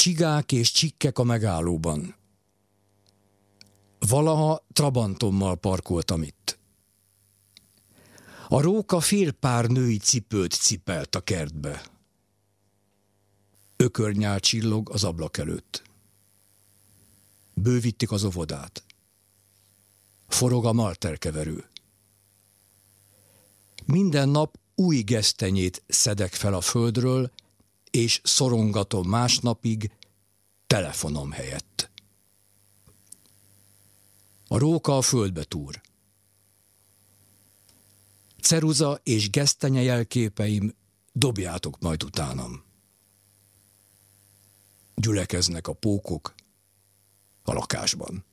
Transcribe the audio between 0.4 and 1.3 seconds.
és csikkek a